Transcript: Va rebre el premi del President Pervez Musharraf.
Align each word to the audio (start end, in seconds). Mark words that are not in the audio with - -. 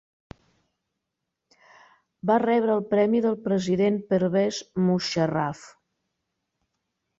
Va 2.31 2.37
rebre 2.45 2.73
el 2.77 2.81
premi 2.95 3.23
del 3.27 3.37
President 3.49 4.01
Pervez 4.15 4.65
Musharraf. 4.89 5.65